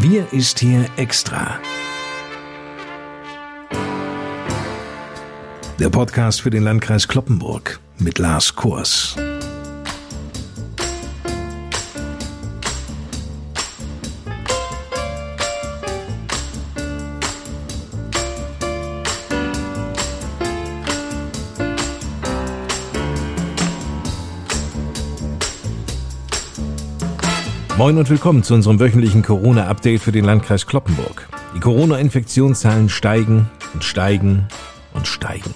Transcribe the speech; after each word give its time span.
Wir 0.00 0.32
ist 0.32 0.60
hier 0.60 0.86
extra. 0.96 1.58
Der 5.78 5.90
Podcast 5.90 6.40
für 6.40 6.50
den 6.50 6.62
Landkreis 6.62 7.08
Kloppenburg 7.08 7.80
mit 7.98 8.18
Lars 8.18 8.54
Kurs. 8.54 9.16
Moin 27.78 27.96
und 27.96 28.10
willkommen 28.10 28.42
zu 28.42 28.54
unserem 28.54 28.80
wöchentlichen 28.80 29.22
Corona-Update 29.22 30.02
für 30.02 30.10
den 30.10 30.24
Landkreis 30.24 30.66
Kloppenburg. 30.66 31.28
Die 31.54 31.60
Corona-Infektionszahlen 31.60 32.88
steigen 32.88 33.48
und 33.72 33.84
steigen 33.84 34.48
und 34.94 35.06
steigen. 35.06 35.54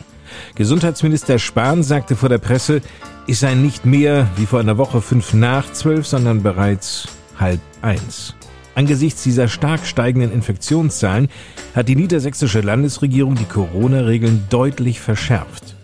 Gesundheitsminister 0.55 1.41
Spahn 1.41 1.83
sagte 1.83 2.15
vor 2.15 2.29
der 2.29 2.39
Presse, 2.39 2.81
es 3.27 3.41
sei 3.41 3.55
nicht 3.55 3.87
mehr 3.87 4.29
wie 4.37 4.47
vor 4.47 4.61
einer 4.61 4.79
Woche 4.79 5.01
fünf 5.03 5.35
nach 5.35 5.73
zwölf, 5.73 6.07
sondern 6.07 6.45
bereits 6.45 7.09
halb 7.41 7.61
eins. 7.83 8.37
Angesichts 8.77 9.25
dieser 9.25 9.49
stark 9.49 9.85
steigenden 9.85 10.31
Infektionszahlen 10.31 11.27
hat 11.75 11.89
die 11.89 11.97
niedersächsische 11.97 12.61
Landesregierung 12.61 13.35
die 13.35 13.47
Corona-Regeln 13.47 14.45
deutlich 14.49 15.01
verschärft. 15.01 15.75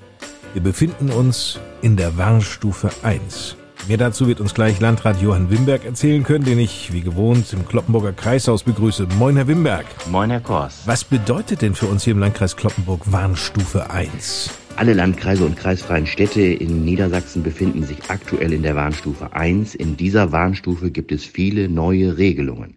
Wir 0.52 0.62
befinden 0.62 1.10
uns 1.10 1.58
in 1.82 1.96
der 1.96 2.16
Warnstufe 2.16 2.90
1. 3.02 3.57
Mehr 3.88 3.96
dazu 3.96 4.28
wird 4.28 4.42
uns 4.42 4.52
gleich 4.52 4.80
Landrat 4.80 5.22
Johann 5.22 5.50
Wimberg 5.50 5.86
erzählen 5.86 6.22
können, 6.22 6.44
den 6.44 6.58
ich 6.58 6.92
wie 6.92 7.00
gewohnt 7.00 7.50
im 7.54 7.66
Kloppenburger 7.66 8.12
Kreishaus 8.12 8.62
begrüße. 8.62 9.06
Moin, 9.18 9.34
Herr 9.36 9.48
Wimberg. 9.48 9.86
Moin, 10.10 10.28
Herr 10.28 10.40
Kors. 10.40 10.82
Was 10.84 11.04
bedeutet 11.04 11.62
denn 11.62 11.74
für 11.74 11.86
uns 11.86 12.04
hier 12.04 12.12
im 12.12 12.18
Landkreis 12.18 12.54
Kloppenburg 12.54 13.10
Warnstufe 13.10 13.88
1? 13.88 14.50
Alle 14.76 14.92
Landkreise 14.92 15.46
und 15.46 15.56
kreisfreien 15.56 16.06
Städte 16.06 16.42
in 16.42 16.84
Niedersachsen 16.84 17.42
befinden 17.42 17.82
sich 17.82 17.96
aktuell 18.08 18.52
in 18.52 18.62
der 18.62 18.76
Warnstufe 18.76 19.32
1. 19.32 19.74
In 19.74 19.96
dieser 19.96 20.32
Warnstufe 20.32 20.90
gibt 20.90 21.10
es 21.10 21.24
viele 21.24 21.70
neue 21.70 22.18
Regelungen. 22.18 22.74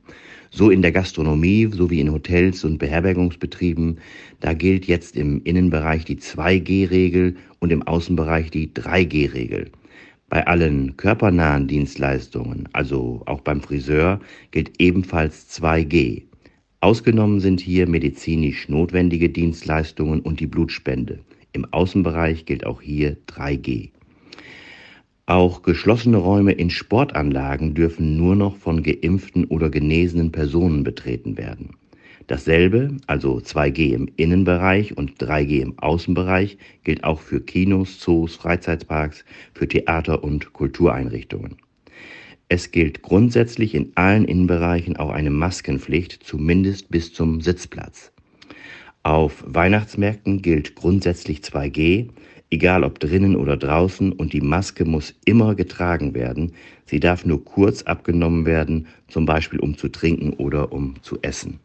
So 0.50 0.70
in 0.70 0.82
der 0.82 0.94
Gastronomie 0.94 1.70
sowie 1.74 2.00
in 2.00 2.14
Hotels 2.14 2.64
und 2.64 2.78
Beherbergungsbetrieben. 2.78 3.98
Da 4.40 4.54
gilt 4.54 4.86
jetzt 4.86 5.18
im 5.18 5.44
Innenbereich 5.44 6.06
die 6.06 6.20
2G-Regel 6.20 7.36
und 7.60 7.74
im 7.74 7.84
Außenbereich 7.84 8.50
die 8.50 8.70
3G-Regel. 8.70 9.72
Bei 10.32 10.48
allen 10.48 10.96
körpernahen 10.96 11.68
Dienstleistungen, 11.68 12.70
also 12.72 13.22
auch 13.26 13.42
beim 13.42 13.60
Friseur, 13.60 14.22
gilt 14.52 14.80
ebenfalls 14.80 15.50
2G. 15.50 16.24
Ausgenommen 16.80 17.42
sind 17.42 17.60
hier 17.60 17.86
medizinisch 17.86 18.70
notwendige 18.70 19.30
Dienstleistungen 19.30 20.22
und 20.22 20.40
die 20.40 20.48
Blutspende. 20.48 21.20
Im 21.52 21.66
Außenbereich 21.74 22.46
gilt 22.46 22.66
auch 22.66 22.82
hier 22.82 23.18
3G. 23.28 23.90
Auch 25.26 25.64
geschlossene 25.64 26.16
Räume 26.16 26.54
in 26.54 26.70
Sportanlagen 26.70 27.74
dürfen 27.74 28.16
nur 28.16 28.38
noch 28.38 28.56
von 28.56 28.84
geimpften 28.84 29.44
oder 29.44 29.70
genesenen 29.70 30.32
Personen 30.32 30.86
betreten 30.86 31.38
werden. 31.38 31.76
Dasselbe, 32.28 32.98
also 33.08 33.38
2G 33.38 33.94
im 33.94 34.10
Innenbereich 34.16 34.98
und 34.98 35.18
3G 35.22 35.62
im 35.62 35.80
Außenbereich, 35.80 36.58
gilt 36.84 37.04
auch 37.04 37.20
für 37.20 37.42
Kinos, 37.42 38.00
Zoos, 38.00 38.36
Freizeitparks, 38.36 39.26
für 39.54 39.68
Theater 39.68 40.24
und 40.24 40.54
Kultureinrichtungen. 40.54 41.58
Es 42.48 42.72
gilt 42.72 43.02
grundsätzlich 43.02 43.76
in 43.76 43.94
allen 43.96 44.26
Innenbereichen 44.26 44.98
auch 44.98 45.10
eine 45.10 45.30
Maskenpflicht, 45.30 46.24
zumindest 46.24 46.90
bis 46.90 47.14
zum 47.14 47.42
Sitzplatz. 47.42 48.12
Auf 49.04 49.44
Weihnachtsmärkten 49.48 50.42
gilt 50.42 50.76
grundsätzlich 50.76 51.40
2G, 51.40 52.10
egal 52.52 52.84
ob 52.84 53.00
drinnen 53.00 53.36
oder 53.36 53.58
draußen, 53.58 54.12
und 54.12 54.34
die 54.34 54.42
Maske 54.42 54.86
muss 54.86 55.16
immer 55.26 55.56
getragen 55.56 56.14
werden. 56.14 56.52
Sie 56.86 57.00
darf 57.00 57.26
nur 57.26 57.44
kurz 57.44 57.84
abgenommen 57.84 58.46
werden, 58.46 58.88
zum 59.08 59.26
Beispiel 59.26 59.60
um 59.60 59.78
zu 59.78 59.88
trinken 59.88 60.34
oder 60.34 60.72
um 60.72 61.02
zu 61.02 61.20
essen. 61.22 61.60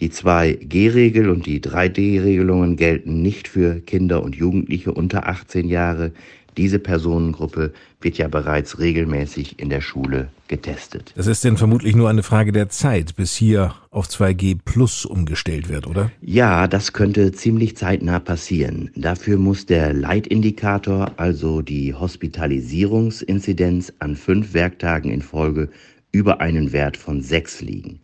Die 0.00 0.10
2G-Regel 0.10 1.28
und 1.28 1.44
die 1.44 1.60
3D-Regelungen 1.60 2.76
gelten 2.76 3.20
nicht 3.20 3.48
für 3.48 3.80
Kinder 3.80 4.22
und 4.22 4.34
Jugendliche 4.34 4.92
unter 4.92 5.28
18 5.28 5.68
Jahre. 5.68 6.12
Diese 6.56 6.78
Personengruppe 6.78 7.74
wird 8.00 8.16
ja 8.16 8.26
bereits 8.28 8.78
regelmäßig 8.78 9.58
in 9.58 9.68
der 9.68 9.82
Schule 9.82 10.30
getestet. 10.48 11.12
Das 11.16 11.26
ist 11.26 11.44
denn 11.44 11.58
vermutlich 11.58 11.94
nur 11.94 12.08
eine 12.08 12.22
Frage 12.22 12.50
der 12.50 12.70
Zeit, 12.70 13.14
bis 13.14 13.36
hier 13.36 13.74
auf 13.90 14.08
2G 14.08 14.58
Plus 14.64 15.04
umgestellt 15.04 15.68
wird, 15.68 15.86
oder? 15.86 16.10
Ja, 16.22 16.66
das 16.66 16.94
könnte 16.94 17.32
ziemlich 17.32 17.76
zeitnah 17.76 18.20
passieren. 18.20 18.90
Dafür 18.96 19.36
muss 19.36 19.66
der 19.66 19.92
Leitindikator, 19.92 21.12
also 21.18 21.60
die 21.60 21.94
Hospitalisierungsinzidenz, 21.94 23.92
an 23.98 24.16
fünf 24.16 24.54
Werktagen 24.54 25.10
in 25.10 25.20
Folge 25.20 25.68
über 26.10 26.40
einen 26.40 26.72
Wert 26.72 26.96
von 26.96 27.20
sechs 27.20 27.60
liegen. 27.60 28.00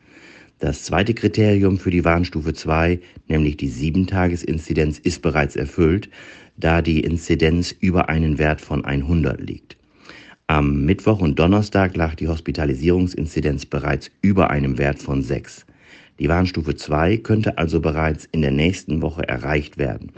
Das 0.59 0.85
zweite 0.85 1.13
Kriterium 1.13 1.79
für 1.79 1.91
die 1.91 2.05
Warnstufe 2.05 2.55
2, 2.55 2.99
nämlich 3.29 3.59
die 3.59 3.71
7-Tages-Inzidenz, 3.71 4.99
ist 4.99 5.21
bereits 5.21 5.55
erfüllt, 5.55 6.09
da 6.57 6.81
die 6.81 7.01
Inzidenz 7.01 7.73
über 7.73 8.09
einen 8.09 8.39
Wert 8.39 8.63
von 8.63 8.83
100 8.83 9.39
liegt. 9.39 9.77
Am 10.47 10.87
Mittwoch 10.87 11.21
und 11.21 11.39
Donnerstag 11.39 11.95
lag 11.95 12.15
die 12.15 12.29
Hospitalisierungsinzidenz 12.29 13.67
bereits 13.67 14.11
über 14.23 14.49
einem 14.49 14.79
Wert 14.79 15.03
von 15.03 15.23
6. 15.23 15.67
Die 16.19 16.29
Warnstufe 16.31 16.75
2 16.75 17.19
könnte 17.19 17.59
also 17.59 17.81
bereits 17.81 18.25
in 18.33 18.41
der 18.41 18.53
nächsten 18.53 19.03
Woche 19.03 19.29
erreicht 19.29 19.77
werden. 19.77 20.13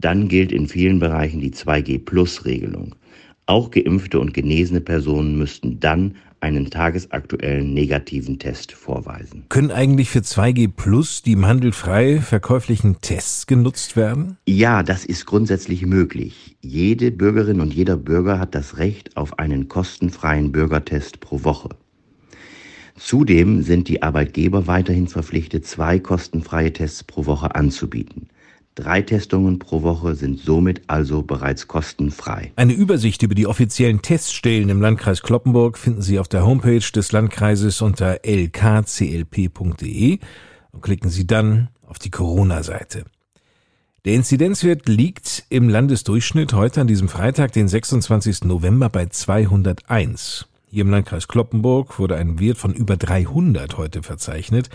Dann 0.00 0.26
gilt 0.26 0.50
in 0.50 0.66
vielen 0.66 0.98
Bereichen 0.98 1.40
die 1.40 1.52
2G-Plus-Regelung. 1.52 2.96
Auch 3.46 3.70
geimpfte 3.70 4.18
und 4.18 4.34
genesene 4.34 4.80
Personen 4.80 5.38
müssten 5.38 5.78
dann 5.78 6.16
einen 6.40 6.70
tagesaktuellen 6.70 7.74
negativen 7.74 8.38
Test 8.38 8.72
vorweisen. 8.72 9.44
Können 9.48 9.70
eigentlich 9.70 10.10
für 10.10 10.20
2G 10.20 10.68
Plus 10.74 11.22
die 11.22 11.32
im 11.32 11.46
Handel 11.46 11.72
frei 11.72 12.20
verkäuflichen 12.20 13.00
Tests 13.00 13.46
genutzt 13.46 13.96
werden? 13.96 14.38
Ja, 14.46 14.82
das 14.82 15.04
ist 15.04 15.26
grundsätzlich 15.26 15.84
möglich. 15.84 16.56
Jede 16.60 17.10
Bürgerin 17.10 17.60
und 17.60 17.74
jeder 17.74 17.96
Bürger 17.96 18.38
hat 18.38 18.54
das 18.54 18.78
Recht 18.78 19.16
auf 19.16 19.38
einen 19.38 19.68
kostenfreien 19.68 20.52
Bürgertest 20.52 21.20
pro 21.20 21.44
Woche. 21.44 21.70
Zudem 22.96 23.62
sind 23.62 23.88
die 23.88 24.02
Arbeitgeber 24.02 24.66
weiterhin 24.66 25.06
verpflichtet, 25.06 25.66
zwei 25.66 26.00
kostenfreie 26.00 26.72
Tests 26.72 27.04
pro 27.04 27.26
Woche 27.26 27.54
anzubieten. 27.54 28.28
Drei 28.78 29.02
Testungen 29.02 29.58
pro 29.58 29.82
Woche 29.82 30.14
sind 30.14 30.38
somit 30.38 30.82
also 30.86 31.22
bereits 31.22 31.66
kostenfrei. 31.66 32.52
Eine 32.54 32.74
Übersicht 32.74 33.24
über 33.24 33.34
die 33.34 33.48
offiziellen 33.48 34.02
Teststellen 34.02 34.68
im 34.68 34.80
Landkreis 34.80 35.22
Kloppenburg 35.22 35.76
finden 35.76 36.00
Sie 36.00 36.20
auf 36.20 36.28
der 36.28 36.46
Homepage 36.46 36.78
des 36.78 37.10
Landkreises 37.10 37.82
unter 37.82 38.20
lkclp.de 38.24 40.18
und 40.70 40.80
klicken 40.80 41.10
Sie 41.10 41.26
dann 41.26 41.70
auf 41.88 41.98
die 41.98 42.10
Corona-Seite. 42.10 43.06
Der 44.04 44.14
Inzidenzwert 44.14 44.88
liegt 44.88 45.44
im 45.48 45.68
Landesdurchschnitt 45.68 46.52
heute 46.52 46.82
an 46.82 46.86
diesem 46.86 47.08
Freitag, 47.08 47.50
den 47.50 47.66
26. 47.66 48.44
November, 48.44 48.88
bei 48.90 49.06
201. 49.06 50.46
Hier 50.70 50.82
im 50.82 50.90
Landkreis 50.90 51.26
Kloppenburg 51.26 51.98
wurde 51.98 52.14
ein 52.14 52.38
Wert 52.38 52.58
von 52.58 52.74
über 52.74 52.96
300 52.96 53.76
heute 53.76 54.04
verzeichnet. 54.04 54.70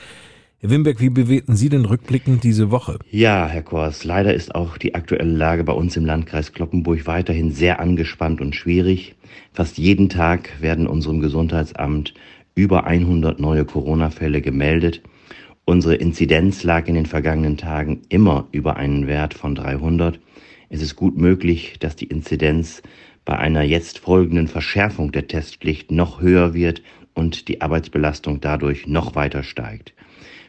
Herr 0.63 0.69
Wimberg, 0.69 1.01
wie 1.01 1.09
bewerten 1.09 1.57
Sie 1.57 1.68
denn 1.68 1.84
rückblickend 1.84 2.41
diese 2.41 2.72
Woche? 2.72 2.97
Ja, 3.12 3.50
Herr 3.50 3.63
Kors, 3.63 4.06
leider 4.06 4.34
ist 4.34 4.56
auch 4.56 4.78
die 4.78 4.96
aktuelle 4.96 5.35
Lage 5.35 5.66
bei 5.66 5.74
uns 5.74 5.97
im 5.97 6.06
Landkreis 6.06 6.53
Kloppenburg 6.53 7.06
weiterhin 7.06 7.51
sehr 7.51 7.81
angespannt 7.81 8.40
und 8.40 8.56
schwierig. 8.56 9.13
Fast 9.51 9.78
jeden 9.78 10.07
Tag 10.07 10.62
werden 10.62 10.88
unserem 10.88 11.19
Gesundheitsamt 11.19 12.13
über 12.56 12.85
100 12.85 13.42
neue 13.42 13.65
Corona-Fälle 13.65 14.39
gemeldet. 14.39 15.01
Unsere 15.65 15.95
Inzidenz 15.95 16.63
lag 16.63 16.88
in 16.88 16.95
den 16.95 17.07
vergangenen 17.07 17.57
Tagen 17.57 18.04
immer 18.07 18.48
über 18.54 18.77
einen 18.77 19.06
Wert 19.06 19.33
von 19.33 19.56
300. 19.56 20.18
Es 20.69 20.81
ist 20.81 20.95
gut 20.95 21.18
möglich, 21.18 21.75
dass 21.81 21.98
die 21.98 22.07
Inzidenz 22.07 22.81
bei 23.25 23.38
einer 23.38 23.63
jetzt 23.63 24.00
folgenden 24.00 24.48
Verschärfung 24.48 25.12
der 25.12 25.27
Testpflicht 25.27 25.92
noch 25.92 26.21
höher 26.21 26.54
wird 26.54 26.81
und 27.13 27.50
die 27.50 27.59
Arbeitsbelastung 27.59 28.39
dadurch 28.39 28.88
noch 28.88 29.13
weiter 29.16 29.44
steigt. 29.44 29.94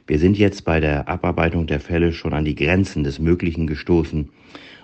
Wir 0.06 0.18
sind 0.18 0.36
jetzt 0.36 0.66
bei 0.66 0.80
der 0.80 1.08
Abarbeitung 1.08 1.66
der 1.66 1.80
Fälle 1.80 2.12
schon 2.12 2.34
an 2.34 2.44
die 2.44 2.54
Grenzen 2.54 3.04
des 3.04 3.18
Möglichen 3.18 3.66
gestoßen. 3.66 4.28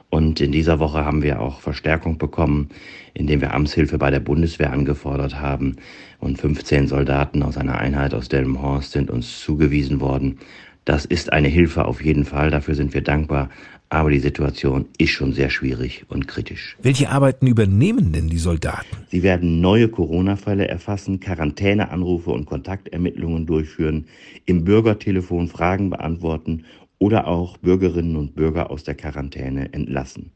Und 0.09 0.41
in 0.41 0.51
dieser 0.51 0.79
Woche 0.79 1.05
haben 1.05 1.23
wir 1.23 1.41
auch 1.41 1.61
Verstärkung 1.61 2.17
bekommen, 2.17 2.71
indem 3.13 3.43
wir 3.43 3.53
Amtshilfe 3.53 3.99
bei 3.99 4.11
der 4.11 4.21
Bundeswehr 4.21 4.73
angefordert 4.73 5.39
haben. 5.39 5.77
Und 6.21 6.41
15 6.41 6.89
Soldaten 6.89 7.43
aus 7.43 7.59
einer 7.59 7.79
Einheit 7.79 8.15
aus 8.15 8.29
Delmenhorst 8.31 8.93
sind 8.93 9.11
uns 9.11 9.41
zugewiesen 9.41 10.01
worden. 10.01 10.39
Das 10.85 11.05
ist 11.05 11.33
eine 11.33 11.49
Hilfe 11.49 11.85
auf 11.85 12.03
jeden 12.03 12.25
Fall, 12.25 12.51
dafür 12.51 12.75
sind 12.75 12.95
wir 12.95 13.03
dankbar. 13.03 13.51
Aber 13.93 14.11
die 14.11 14.21
Situation 14.21 14.87
ist 14.99 15.11
schon 15.11 15.33
sehr 15.33 15.51
schwierig 15.51 16.05
und 16.09 16.29
kritisch. 16.29 16.77
Welche 16.81 17.11
Arbeiten 17.11 17.49
übernehmen 17.49 18.13
denn 18.13 18.29
die 18.29 18.39
Soldaten? 18.39 18.97
Sie 19.11 19.25
werden 19.25 19.61
neue 19.61 19.89
Corona-Fälle 19.89 20.69
erfassen, 20.69 21.19
Quarantäneanrufe 21.19 22.31
und 22.31 22.47
Kontaktermittlungen 22.47 23.47
durchführen, 23.47 24.07
im 24.47 24.63
Bürgertelefon 24.63 25.49
Fragen 25.49 25.91
beantworten 25.91 26.65
oder 27.01 27.27
auch 27.27 27.57
Bürgerinnen 27.57 28.15
und 28.15 28.37
Bürger 28.37 28.71
aus 28.71 28.85
der 28.85 28.95
Quarantäne 28.95 29.73
entlassen. 29.73 30.31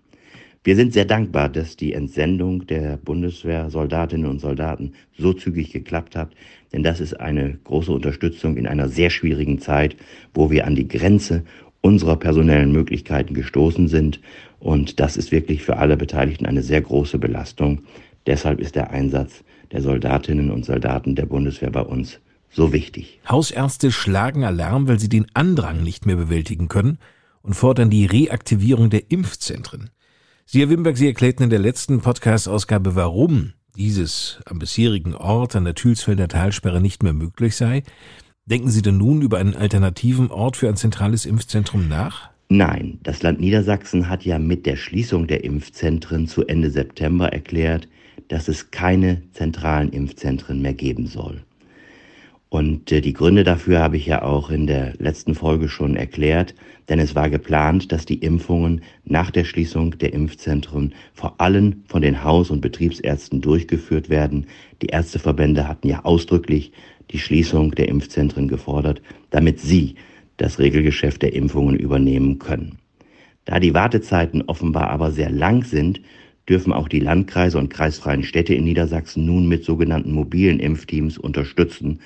Wir 0.67 0.77
sind 0.77 0.95
sehr 0.95 1.05
dankbar, 1.05 1.51
dass 1.51 1.77
die 1.77 1.93
Entsendung 1.93 2.67
der 2.67 2.97
Bundeswehrsoldatinnen 2.97 4.27
und 4.27 4.41
Soldaten 4.41 4.95
so 5.19 5.35
zügig 5.35 5.71
geklappt 5.71 6.17
hat, 6.17 6.31
denn 6.73 6.83
das 6.83 7.01
ist 7.01 7.21
eine 7.21 7.59
große 7.65 7.93
Unterstützung 7.93 8.57
in 8.57 8.67
einer 8.67 8.89
sehr 8.89 9.11
schwierigen 9.11 9.61
Zeit, 9.61 9.95
wo 10.33 10.51
wir 10.51 10.67
an 10.67 10.75
die 10.75 10.89
Grenze 10.89 11.45
unserer 11.83 12.17
personellen 12.17 12.73
Möglichkeiten 12.73 13.35
gestoßen 13.35 13.89
sind. 13.89 14.21
Und 14.59 15.01
das 15.01 15.19
ist 15.19 15.33
wirklich 15.33 15.63
für 15.63 15.77
alle 15.77 15.99
Beteiligten 15.99 16.47
eine 16.47 16.63
sehr 16.63 16.81
große 16.81 17.19
Belastung. 17.19 17.83
Deshalb 18.27 18.59
ist 18.59 18.75
der 18.75 18.91
Einsatz 18.91 19.45
der 19.71 19.83
Soldatinnen 19.83 20.51
und 20.51 20.65
Soldaten 20.65 21.15
der 21.15 21.27
Bundeswehr 21.27 21.73
bei 21.73 21.83
uns 21.83 22.21
so 22.49 22.73
wichtig. 22.73 23.21
Hausärzte 23.29 23.93
schlagen 23.93 24.45
Alarm, 24.45 24.89
weil 24.89 24.99
sie 24.99 25.11
den 25.11 25.27
Andrang 25.35 25.83
nicht 25.83 26.07
mehr 26.07 26.17
bewältigen 26.17 26.69
können 26.69 26.97
und 27.43 27.53
fordern 27.53 27.91
die 27.91 28.07
Reaktivierung 28.07 28.89
der 28.89 29.11
Impfzentren. 29.11 29.91
Sie, 30.47 30.61
Herr 30.61 30.69
Wimberg, 30.69 30.99
Sie 30.99 31.07
erklärten 31.07 31.45
in 31.45 31.51
der 31.51 31.59
letzten 31.59 32.03
Podcast-Ausgabe, 32.03 32.95
warum 32.95 33.55
dieses 33.77 34.41
am 34.45 34.59
bisherigen 34.59 35.15
Ort 35.15 35.57
an 35.57 35.65
der 35.65 35.75
Thülsfelder 35.75 36.29
Talsperre 36.29 36.83
nicht 36.83 37.03
mehr 37.03 37.15
möglich 37.15 37.57
sei. 37.57 37.83
Denken 38.45 38.69
Sie 38.69 38.83
denn 38.83 38.99
nun 38.99 39.23
über 39.23 39.39
einen 39.39 39.57
alternativen 39.57 40.31
Ort 40.31 40.59
für 40.59 40.69
ein 40.69 40.77
zentrales 40.77 41.25
Impfzentrum 41.25 41.89
nach? 41.89 42.29
Nein, 42.51 42.99
das 43.03 43.23
Land 43.23 43.41
Niedersachsen 43.41 44.11
hat 44.11 44.27
ja 44.27 44.39
mit 44.39 44.67
der 44.67 44.77
Schließung 44.77 45.27
der 45.27 45.45
Impfzentren 45.45 46.29
zu 46.29 46.47
Ende 46.47 46.71
September 46.71 47.33
erklärt, 47.33 47.89
dass 48.29 48.47
es 48.47 48.71
keine 48.71 49.23
zentralen 49.33 49.91
Impfzentren 49.93 50.61
mehr 50.61 50.75
geben 50.75 51.07
soll. 51.07 51.43
Und 52.55 52.93
äh, 52.93 53.01
die 53.01 53.15
Gründe 53.15 53.43
dafür 53.43 53.81
habe 53.81 53.97
ich 53.97 54.07
ja 54.07 54.23
auch 54.23 54.49
in 54.49 54.69
der 54.69 54.93
letzten 54.99 55.35
Folge 55.35 55.69
schon 55.69 55.97
erklärt, 55.97 56.55
denn 56.89 57.01
es 57.01 57.17
war 57.17 57.29
geplant, 57.29 57.91
dass 57.91 58.07
die 58.07 58.19
Impfungen 58.19 58.83
nach 59.05 59.33
der 59.33 59.43
Schließung 59.43 59.99
der 59.99 60.13
Impfzentren 60.13 60.95
vor 61.15 61.41
allem 61.41 61.83
von 61.89 62.01
den 62.01 62.23
Haus- 62.23 62.53
und 62.53 62.61
Betriebsärzten 62.61 63.41
durchgeführt 63.41 64.09
werden. 64.09 64.47
Die 64.83 64.87
Ärzteverbände 64.87 65.67
hatten 65.67 65.89
ja 65.89 66.05
ausdrücklich 66.05 66.71
die 67.11 67.19
Schließung 67.19 67.73
der 67.73 67.89
Impfzentren 67.89 68.47
gefordert, 68.47 69.03
damit 69.31 69.59
sie 69.59 69.97
das 70.37 70.61
Regelgeschäft 70.61 71.23
der 71.23 71.33
Impfungen 71.33 71.75
übernehmen 71.75 72.39
können. 72.39 72.79
Da 73.47 73.59
die 73.59 73.75
Wartezeiten 73.75 74.43
offenbar 74.43 74.91
aber 74.91 75.11
sehr 75.11 75.31
lang 75.31 75.65
sind, 75.65 76.01
dürfen 76.49 76.73
auch 76.73 76.87
die 76.87 77.01
Landkreise 77.01 77.59
und 77.59 77.71
kreisfreien 77.71 78.23
Städte 78.23 78.55
in 78.55 78.63
Niedersachsen 78.63 79.27
nun 79.27 79.49
mit 79.49 79.65
sogenannten 79.65 80.13
mobilen 80.13 80.61
Impfteams 80.61 81.19
unterstützen, 81.19 81.99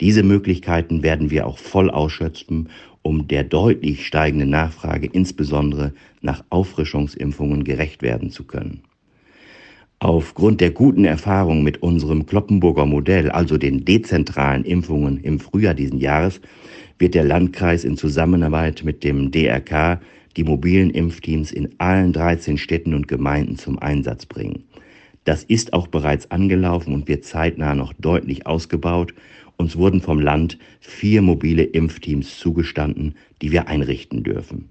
diese 0.00 0.22
Möglichkeiten 0.22 1.02
werden 1.02 1.30
wir 1.30 1.46
auch 1.46 1.58
voll 1.58 1.90
ausschöpfen, 1.90 2.68
um 3.02 3.28
der 3.28 3.44
deutlich 3.44 4.06
steigenden 4.06 4.50
Nachfrage 4.50 5.06
insbesondere 5.06 5.92
nach 6.20 6.44
Auffrischungsimpfungen 6.50 7.64
gerecht 7.64 8.02
werden 8.02 8.30
zu 8.30 8.44
können. 8.44 8.82
Aufgrund 9.98 10.62
der 10.62 10.70
guten 10.70 11.04
Erfahrung 11.04 11.62
mit 11.62 11.82
unserem 11.82 12.24
Kloppenburger 12.24 12.86
Modell, 12.86 13.30
also 13.30 13.58
den 13.58 13.84
dezentralen 13.84 14.64
Impfungen 14.64 15.18
im 15.18 15.38
Frühjahr 15.38 15.74
diesen 15.74 15.98
Jahres, 15.98 16.40
wird 16.98 17.14
der 17.14 17.24
Landkreis 17.24 17.84
in 17.84 17.98
Zusammenarbeit 17.98 18.82
mit 18.82 19.04
dem 19.04 19.30
DRK 19.30 20.00
die 20.36 20.44
mobilen 20.44 20.90
Impfteams 20.90 21.52
in 21.52 21.74
allen 21.78 22.14
13 22.14 22.56
Städten 22.56 22.94
und 22.94 23.08
Gemeinden 23.08 23.56
zum 23.56 23.78
Einsatz 23.78 24.24
bringen. 24.24 24.64
Das 25.24 25.44
ist 25.44 25.74
auch 25.74 25.86
bereits 25.86 26.30
angelaufen 26.30 26.94
und 26.94 27.08
wird 27.08 27.24
zeitnah 27.24 27.74
noch 27.74 27.92
deutlich 27.92 28.46
ausgebaut 28.46 29.12
uns 29.60 29.76
wurden 29.76 30.00
vom 30.00 30.20
Land 30.20 30.58
vier 30.80 31.22
mobile 31.22 31.62
Impfteams 31.62 32.38
zugestanden, 32.38 33.14
die 33.42 33.52
wir 33.52 33.68
einrichten 33.68 34.24
dürfen. 34.24 34.70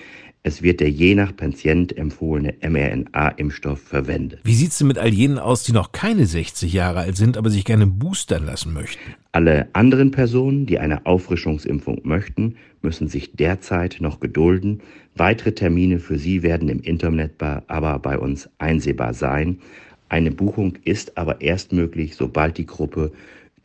Es 0.43 0.63
wird 0.63 0.81
der 0.81 0.91
je 0.91 1.15
nach 1.15 1.37
Patient 1.37 1.97
empfohlene 1.97 2.55
mRNA-Impfstoff 2.61 3.81
verwendet. 3.81 4.41
Wie 4.43 4.55
sieht 4.55 4.73
es 4.73 4.79
denn 4.79 4.89
mit 4.89 4.99
all 4.99 5.09
jenen 5.09 5.39
aus, 5.39 5.63
die 5.63 5.73
noch 5.73 5.93
keine 5.93 6.27
60 6.27 6.73
Jahre 6.73 7.01
alt 7.01 7.17
sind, 7.17 7.37
aber 7.37 7.51
sich 7.51 7.65
gerne 7.65 7.87
boostern 7.87 8.45
lassen 8.45 8.73
möchten? 8.73 9.15
Alle 9.33 9.69
anderen 9.75 10.11
Personen, 10.11 10.67
die 10.67 10.79
eine 10.79 11.07
Auffrischungsimpfung 11.07 12.01
möchten, 12.03 12.57
müssen 12.83 13.09
sich 13.09 13.37
derzeit 13.37 13.99
noch 14.01 14.19
gedulden. 14.19 14.81
Weitere 15.15 15.53
Termine 15.53 16.01
für 16.01 16.19
sie 16.19 16.43
werden 16.43 16.69
im 16.69 16.81
Internet 16.81 17.33
aber 17.41 17.99
bei 18.01 18.19
uns 18.19 18.49
einsehbar 18.59 19.15
sein. 19.15 19.61
Eine 20.09 20.31
Buchung 20.31 20.77
ist 20.85 21.17
aber 21.17 21.41
erst 21.41 21.73
möglich, 21.73 22.17
sobald 22.17 22.59
die 22.59 22.67
Gruppe 22.67 23.13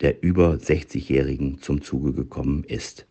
der 0.00 0.22
über 0.22 0.54
60-Jährigen 0.54 1.60
zum 1.60 1.82
Zuge 1.82 2.12
gekommen 2.12 2.64
ist. 2.64 3.06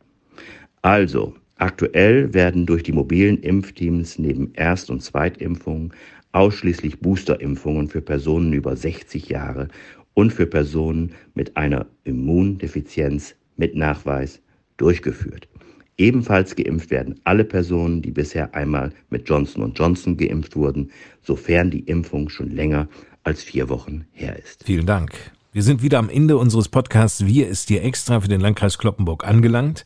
Also, 0.81 1.35
aktuell 1.55 2.33
werden 2.33 2.65
durch 2.65 2.83
die 2.83 2.91
mobilen 2.91 3.37
Impfteams 3.39 4.17
neben 4.17 4.53
Erst- 4.53 4.89
und 4.89 5.01
Zweitimpfungen 5.01 5.93
ausschließlich 6.31 6.99
Boosterimpfungen 6.99 7.89
für 7.89 8.01
Personen 8.01 8.53
über 8.53 8.75
60 8.75 9.29
Jahre 9.29 9.67
und 10.13 10.31
für 10.31 10.45
Personen 10.45 11.13
mit 11.33 11.57
einer 11.57 11.87
Immundefizienz 12.03 13.35
mit 13.57 13.75
Nachweis 13.75 14.41
durchgeführt. 14.77 15.47
Ebenfalls 15.97 16.55
geimpft 16.55 16.91
werden 16.91 17.19
alle 17.25 17.43
Personen, 17.43 18.01
die 18.01 18.11
bisher 18.11 18.55
einmal 18.55 18.93
mit 19.09 19.27
Johnson 19.27 19.73
Johnson 19.75 20.15
geimpft 20.15 20.55
wurden, 20.55 20.91
sofern 21.21 21.71
die 21.71 21.81
Impfung 21.81 22.29
schon 22.29 22.51
länger 22.51 22.87
als 23.23 23.43
vier 23.43 23.67
Wochen 23.67 24.05
her 24.11 24.39
ist. 24.39 24.63
Vielen 24.63 24.85
Dank. 24.85 25.11
Wir 25.51 25.63
sind 25.63 25.81
wieder 25.81 25.97
am 25.97 26.09
Ende 26.09 26.37
unseres 26.37 26.69
Podcasts 26.69 27.25
Wir 27.25 27.47
ist 27.47 27.69
dir 27.69 27.83
extra 27.83 28.21
für 28.21 28.27
den 28.27 28.39
Landkreis 28.39 28.77
Kloppenburg 28.77 29.25
angelangt. 29.27 29.83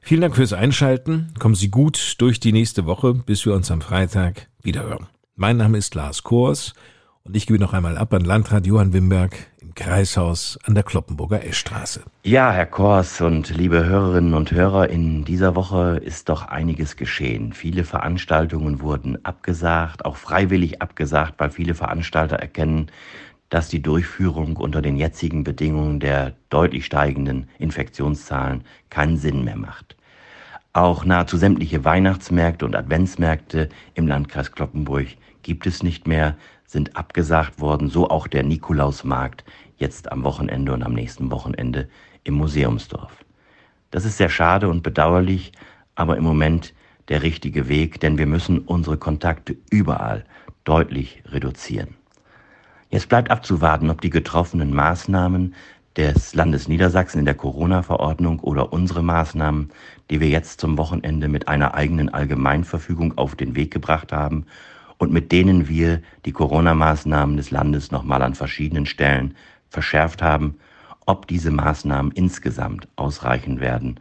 Vielen 0.00 0.22
Dank 0.22 0.34
fürs 0.34 0.52
Einschalten. 0.52 1.32
Kommen 1.38 1.54
Sie 1.54 1.70
gut 1.70 2.16
durch 2.18 2.40
die 2.40 2.50
nächste 2.50 2.84
Woche, 2.84 3.14
bis 3.14 3.46
wir 3.46 3.54
uns 3.54 3.70
am 3.70 3.80
Freitag 3.80 4.48
wiederhören. 4.60 5.06
Mein 5.36 5.56
Name 5.56 5.78
ist 5.78 5.94
Lars 5.94 6.24
Kors 6.24 6.74
und 7.22 7.36
ich 7.36 7.46
gebe 7.46 7.60
noch 7.60 7.72
einmal 7.74 7.96
ab 7.96 8.12
an 8.12 8.24
Landrat 8.24 8.66
Johann 8.66 8.92
Wimberg 8.92 9.36
im 9.60 9.76
Kreishaus 9.76 10.58
an 10.64 10.74
der 10.74 10.82
Kloppenburger 10.82 11.44
Eschstraße. 11.44 12.02
Ja, 12.24 12.50
Herr 12.50 12.66
Kors 12.66 13.20
und 13.20 13.56
liebe 13.56 13.84
Hörerinnen 13.84 14.34
und 14.34 14.50
Hörer, 14.50 14.90
in 14.90 15.24
dieser 15.24 15.54
Woche 15.54 16.00
ist 16.04 16.28
doch 16.28 16.48
einiges 16.48 16.96
geschehen. 16.96 17.52
Viele 17.52 17.84
Veranstaltungen 17.84 18.80
wurden 18.80 19.24
abgesagt, 19.24 20.04
auch 20.04 20.16
freiwillig 20.16 20.82
abgesagt, 20.82 21.34
weil 21.38 21.52
viele 21.52 21.76
Veranstalter 21.76 22.34
erkennen, 22.34 22.90
dass 23.54 23.68
die 23.68 23.82
Durchführung 23.82 24.56
unter 24.56 24.82
den 24.82 24.96
jetzigen 24.96 25.44
Bedingungen 25.44 26.00
der 26.00 26.32
deutlich 26.50 26.86
steigenden 26.86 27.48
Infektionszahlen 27.60 28.64
keinen 28.90 29.16
Sinn 29.16 29.44
mehr 29.44 29.54
macht. 29.54 29.94
Auch 30.72 31.04
nahezu 31.04 31.36
sämtliche 31.36 31.84
Weihnachtsmärkte 31.84 32.64
und 32.64 32.74
Adventsmärkte 32.74 33.68
im 33.94 34.08
Landkreis 34.08 34.50
Kloppenburg 34.50 35.06
gibt 35.42 35.68
es 35.68 35.84
nicht 35.84 36.08
mehr, 36.08 36.36
sind 36.66 36.96
abgesagt 36.96 37.60
worden, 37.60 37.88
so 37.88 38.10
auch 38.10 38.26
der 38.26 38.42
Nikolausmarkt 38.42 39.44
jetzt 39.76 40.10
am 40.10 40.24
Wochenende 40.24 40.72
und 40.72 40.82
am 40.82 40.92
nächsten 40.92 41.30
Wochenende 41.30 41.88
im 42.24 42.34
Museumsdorf. 42.34 43.24
Das 43.92 44.04
ist 44.04 44.16
sehr 44.16 44.30
schade 44.30 44.68
und 44.68 44.82
bedauerlich, 44.82 45.52
aber 45.94 46.16
im 46.16 46.24
Moment 46.24 46.74
der 47.06 47.22
richtige 47.22 47.68
Weg, 47.68 48.00
denn 48.00 48.18
wir 48.18 48.26
müssen 48.26 48.58
unsere 48.58 48.96
Kontakte 48.96 49.56
überall 49.70 50.24
deutlich 50.64 51.22
reduzieren. 51.26 51.94
Jetzt 52.94 53.08
bleibt 53.08 53.32
abzuwarten, 53.32 53.90
ob 53.90 54.00
die 54.02 54.08
getroffenen 54.08 54.72
Maßnahmen 54.72 55.56
des 55.96 56.32
Landes 56.32 56.68
Niedersachsen 56.68 57.18
in 57.18 57.24
der 57.24 57.34
Corona-Verordnung 57.34 58.38
oder 58.38 58.72
unsere 58.72 59.02
Maßnahmen, 59.02 59.72
die 60.10 60.20
wir 60.20 60.28
jetzt 60.28 60.60
zum 60.60 60.78
Wochenende 60.78 61.26
mit 61.26 61.48
einer 61.48 61.74
eigenen 61.74 62.08
Allgemeinverfügung 62.14 63.18
auf 63.18 63.34
den 63.34 63.56
Weg 63.56 63.72
gebracht 63.72 64.12
haben 64.12 64.46
und 64.96 65.12
mit 65.12 65.32
denen 65.32 65.66
wir 65.66 66.02
die 66.24 66.30
Corona-Maßnahmen 66.30 67.36
des 67.36 67.50
Landes 67.50 67.90
nochmal 67.90 68.22
an 68.22 68.36
verschiedenen 68.36 68.86
Stellen 68.86 69.34
verschärft 69.70 70.22
haben, 70.22 70.54
ob 71.04 71.26
diese 71.26 71.50
Maßnahmen 71.50 72.12
insgesamt 72.12 72.86
ausreichen 72.94 73.58
werden, 73.58 73.98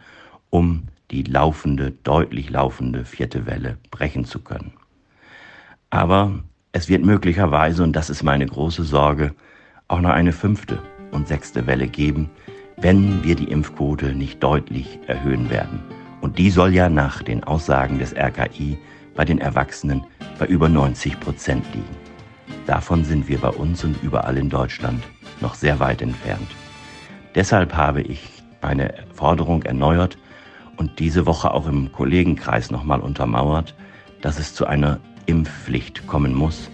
um 0.52 0.84
die 1.10 1.24
laufende, 1.24 1.90
deutlich 2.04 2.52
laufende 2.52 3.06
vierte 3.06 3.48
Welle 3.48 3.80
brechen 3.90 4.26
zu 4.26 4.38
können. 4.38 4.74
Aber 5.90 6.44
es 6.74 6.90
wird 6.90 7.06
möglicherweise, 7.06 7.84
und 7.84 7.96
das 7.96 8.10
ist 8.10 8.24
meine 8.24 8.48
große 8.48 8.84
Sorge, 8.84 9.34
auch 9.88 10.02
noch 10.02 10.10
eine 10.10 10.34
fünfte 10.34 10.80
und 11.12 11.28
sechste 11.28 11.68
Welle 11.68 11.88
geben, 11.88 12.30
wenn 12.78 13.24
wir 13.24 13.36
die 13.36 13.52
Impfquote 13.52 14.16
nicht 14.16 14.42
deutlich 14.42 15.00
erhöhen 15.06 15.52
werden. 15.52 15.80
Und 16.20 16.40
die 16.40 16.50
soll 16.50 16.74
ja 16.74 16.90
nach 16.90 17.22
den 17.22 17.44
Aussagen 17.44 18.00
des 18.00 18.16
RKI 18.16 18.78
bei 19.16 19.24
den 19.24 19.38
Erwachsenen 19.38 20.04
bei 20.40 20.48
über 20.48 20.68
90 20.68 21.20
Prozent 21.20 21.64
liegen. 21.74 21.96
Davon 22.66 23.06
sind 23.06 23.28
wir 23.28 23.38
bei 23.38 23.50
uns 23.50 23.84
und 23.84 24.02
überall 24.02 24.38
in 24.38 24.50
Deutschland 24.50 25.04
noch 25.42 25.54
sehr 25.54 25.80
weit 25.80 26.02
entfernt. 26.02 26.50
Deshalb 27.36 27.76
habe 27.76 28.02
ich 28.02 28.42
meine 28.64 28.94
Forderung 29.14 29.62
erneuert 29.62 30.18
und 30.78 30.98
diese 30.98 31.28
Woche 31.28 31.52
auch 31.52 31.68
im 31.68 31.92
Kollegenkreis 31.92 32.72
nochmal 32.72 33.02
untermauert, 33.02 33.76
dass 34.22 34.40
es 34.40 34.56
zu 34.56 34.66
einer 34.66 35.00
Impfpflicht 35.26 36.08
kommen 36.08 36.34
muss, 36.34 36.70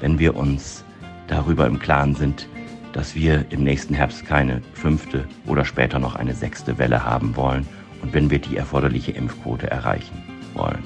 wenn 0.00 0.18
wir 0.18 0.36
uns 0.36 0.84
darüber 1.26 1.66
im 1.66 1.78
Klaren 1.78 2.14
sind, 2.14 2.48
dass 2.92 3.14
wir 3.14 3.46
im 3.50 3.62
nächsten 3.62 3.94
Herbst 3.94 4.26
keine 4.26 4.62
fünfte 4.74 5.24
oder 5.46 5.64
später 5.64 5.98
noch 5.98 6.16
eine 6.16 6.34
sechste 6.34 6.78
Welle 6.78 7.04
haben 7.04 7.36
wollen 7.36 7.66
und 8.02 8.12
wenn 8.12 8.30
wir 8.30 8.38
die 8.38 8.56
erforderliche 8.56 9.12
Impfquote 9.12 9.70
erreichen 9.70 10.22
wollen. 10.54 10.82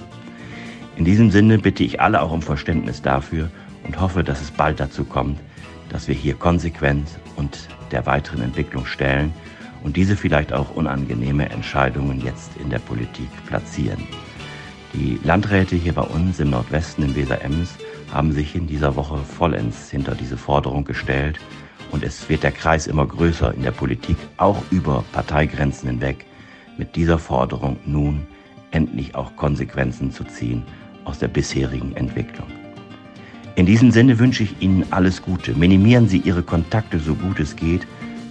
In 0.96 1.04
diesem 1.04 1.30
Sinne 1.30 1.58
bitte 1.58 1.82
ich 1.82 2.00
alle 2.00 2.20
auch 2.20 2.30
um 2.30 2.42
Verständnis 2.42 3.02
dafür 3.02 3.50
und 3.84 4.00
hoffe, 4.00 4.22
dass 4.22 4.40
es 4.40 4.50
bald 4.50 4.80
dazu 4.80 5.04
kommt, 5.04 5.40
dass 5.88 6.08
wir 6.08 6.14
hier 6.14 6.34
konsequent 6.34 7.08
und 7.36 7.68
der 7.90 8.06
weiteren 8.06 8.42
Entwicklung 8.42 8.86
stellen 8.86 9.32
und 9.82 9.96
diese 9.96 10.16
vielleicht 10.16 10.52
auch 10.52 10.74
unangenehme 10.74 11.48
Entscheidungen 11.50 12.20
jetzt 12.20 12.56
in 12.56 12.70
der 12.70 12.78
Politik 12.78 13.28
platzieren. 13.46 14.06
Die 14.94 15.18
Landräte 15.24 15.74
hier 15.74 15.92
bei 15.92 16.02
uns 16.02 16.38
im 16.38 16.50
Nordwesten 16.50 17.04
in 17.04 17.16
Weser-Ems 17.16 17.74
haben 18.12 18.30
sich 18.30 18.54
in 18.54 18.68
dieser 18.68 18.94
Woche 18.94 19.18
vollends 19.18 19.90
hinter 19.90 20.14
diese 20.14 20.36
Forderung 20.36 20.84
gestellt 20.84 21.40
und 21.90 22.04
es 22.04 22.28
wird 22.28 22.44
der 22.44 22.52
Kreis 22.52 22.86
immer 22.86 23.04
größer 23.04 23.52
in 23.54 23.62
der 23.62 23.72
Politik, 23.72 24.16
auch 24.36 24.62
über 24.70 25.04
Parteigrenzen 25.12 25.88
hinweg, 25.88 26.26
mit 26.78 26.94
dieser 26.94 27.18
Forderung 27.18 27.76
nun 27.84 28.26
endlich 28.70 29.16
auch 29.16 29.34
Konsequenzen 29.34 30.12
zu 30.12 30.22
ziehen 30.22 30.62
aus 31.04 31.18
der 31.18 31.28
bisherigen 31.28 31.96
Entwicklung. 31.96 32.46
In 33.56 33.66
diesem 33.66 33.90
Sinne 33.90 34.18
wünsche 34.20 34.44
ich 34.44 34.60
Ihnen 34.60 34.84
alles 34.90 35.22
Gute. 35.22 35.54
Minimieren 35.54 36.08
Sie 36.08 36.18
Ihre 36.18 36.42
Kontakte 36.42 36.98
so 36.98 37.14
gut 37.14 37.38
es 37.40 37.54
geht. 37.54 37.86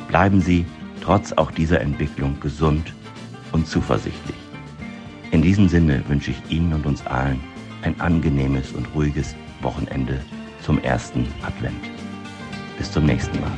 Bleiben 0.08 0.42
Sie 0.42 0.66
trotz 1.02 1.34
auch 1.34 1.52
dieser 1.52 1.82
Entwicklung 1.82 2.40
gesund 2.40 2.94
und 3.52 3.68
zuversichtlich. 3.68 4.43
In 5.34 5.42
diesem 5.42 5.68
Sinne 5.68 6.08
wünsche 6.08 6.30
ich 6.30 6.38
Ihnen 6.56 6.72
und 6.74 6.86
uns 6.86 7.04
allen 7.08 7.40
ein 7.82 8.00
angenehmes 8.00 8.72
und 8.72 8.86
ruhiges 8.94 9.36
Wochenende 9.64 10.24
zum 10.62 10.78
ersten 10.84 11.26
Advent. 11.42 11.90
Bis 12.78 12.92
zum 12.92 13.08
nächsten 13.08 13.40
Mal. 13.42 13.52